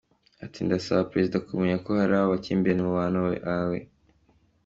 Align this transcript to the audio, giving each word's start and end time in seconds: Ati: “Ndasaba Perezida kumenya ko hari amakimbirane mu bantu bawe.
Ati: 0.45 0.59
“Ndasaba 0.65 1.09
Perezida 1.11 1.43
kumenya 1.47 1.77
ko 1.85 1.89
hari 1.99 2.13
amakimbirane 2.15 2.81
mu 2.87 2.93
bantu 2.99 3.19
bawe. 3.45 3.77